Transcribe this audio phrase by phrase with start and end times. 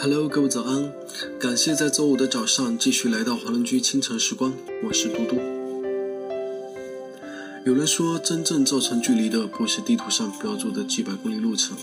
[0.00, 0.92] Hello，各位早安！
[1.40, 5.34] 感谢在周五的早上继续来到华人居清晨时光，我是嘟嘟。
[7.66, 11.76] 有人说，真正造成距离的不是地图上标注的几百公里路程，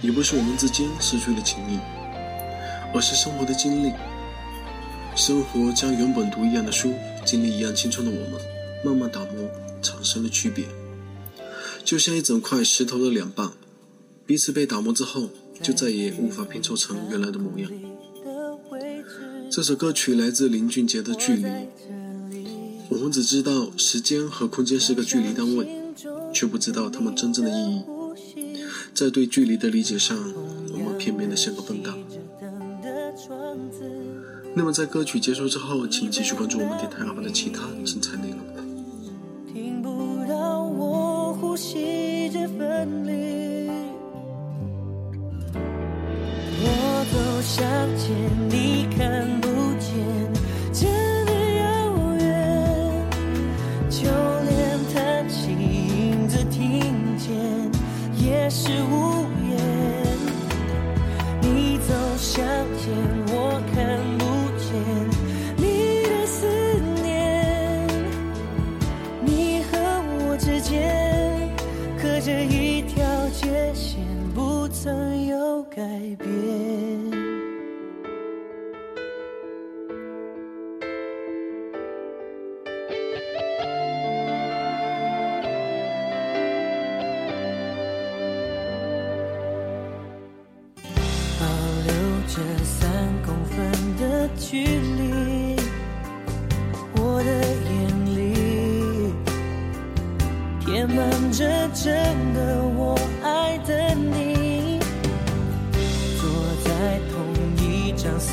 [0.00, 1.78] 也不是我们之间失去了情谊，
[2.94, 3.92] 而是生活的经历。
[5.14, 8.40] 生活将原本读一样的书，经历一样青春的我们，
[8.82, 9.46] 慢慢打磨，
[9.82, 10.64] 产生了区别。
[11.84, 13.50] 就像一整块石头的两半，
[14.24, 15.28] 彼此被打磨之后。
[15.60, 17.70] 就再也无法拼凑成原来的模样。
[19.50, 21.44] 这首歌曲来自林俊杰的《距离》，
[22.88, 25.68] 我们只知道时间和空间是个距离单位，
[26.32, 27.82] 却不知道它们真正的意义。
[28.94, 30.16] 在对距离的理解上，
[30.72, 31.94] 我们偏偏的像个笨蛋。
[34.54, 38.38] 那么在歌曲结束之后，请继续关注我们电台阿发的其他精彩内容。
[47.54, 47.62] 想
[47.98, 48.08] 见
[48.48, 49.92] 你看不见，
[50.72, 50.90] 真
[51.26, 51.62] 的遥
[52.16, 52.24] 远。
[53.90, 54.08] 就
[54.48, 57.30] 连叹息影子听见，
[58.16, 59.52] 也是无言。
[61.42, 62.42] 你走向
[62.78, 62.90] 前，
[63.28, 64.24] 我看不
[64.56, 64.72] 见
[65.58, 66.46] 你的思
[67.02, 67.86] 念。
[69.22, 69.78] 你和
[70.24, 71.52] 我之间，
[72.02, 74.00] 隔着一条界限，
[74.34, 75.82] 不曾有改
[76.16, 77.21] 变。
[92.34, 92.90] 这三
[93.26, 95.54] 公分的距离，
[96.96, 97.30] 我的
[97.68, 97.70] 眼
[98.16, 99.12] 里
[100.64, 101.44] 填满着
[101.74, 101.92] 真
[102.32, 104.80] 的我爱的你。
[106.18, 106.22] 坐
[106.64, 107.14] 在同
[107.62, 108.30] 一张四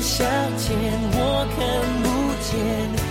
[0.00, 0.26] 向
[0.56, 0.76] 前，
[1.12, 1.58] 我看
[2.02, 2.06] 不
[2.42, 3.07] 见。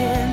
[0.00, 0.29] imagine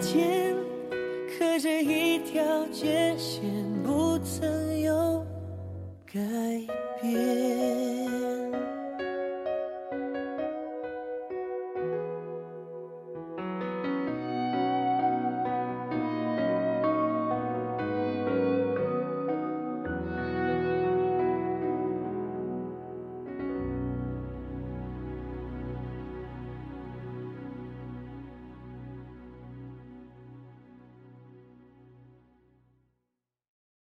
[0.00, 0.54] 之间
[1.26, 3.42] 刻着一条界线，
[3.82, 5.26] 不曾有
[6.06, 6.20] 改
[7.02, 7.87] 变。